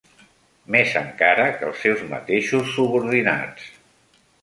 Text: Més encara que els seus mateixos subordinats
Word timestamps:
Més 0.75 0.95
encara 1.01 1.45
que 1.59 1.69
els 1.69 1.85
seus 1.87 2.03
mateixos 2.17 2.75
subordinats 2.81 3.73